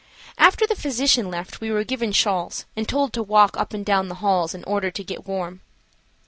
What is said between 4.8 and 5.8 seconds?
to get warm.